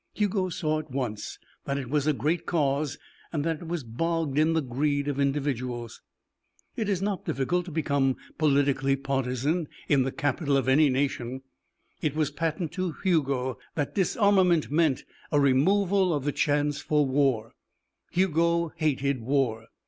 Hugo 0.15 0.49
saw 0.49 0.79
at 0.79 0.89
once 0.89 1.37
that 1.65 1.77
it 1.77 1.87
was 1.87 2.07
a 2.07 2.11
great 2.13 2.47
cause 2.47 2.97
and 3.31 3.43
that 3.43 3.61
it 3.61 3.67
was 3.67 3.83
bogged 3.83 4.39
in 4.39 4.53
the 4.53 4.61
greed 4.63 5.07
of 5.07 5.19
individuals. 5.19 6.01
It 6.75 6.89
is 6.89 7.03
not 7.03 7.23
difficult 7.23 7.65
to 7.65 7.71
become 7.71 8.17
politically 8.39 8.95
partisan 8.95 9.67
in 9.87 10.01
the 10.01 10.11
Capitol 10.11 10.57
of 10.57 10.67
any 10.67 10.89
nation. 10.89 11.43
It 12.01 12.15
was 12.15 12.31
patent 12.31 12.71
to 12.71 12.93
Hugo 13.03 13.59
that 13.75 13.93
disarmament 13.93 14.71
meant 14.71 15.03
a 15.31 15.39
removal 15.39 16.15
of 16.15 16.25
the 16.25 16.31
chance 16.31 16.81
for 16.81 17.05
war; 17.05 17.53
Hugo 18.09 18.73
hated 18.77 19.19
war. 19.21 19.67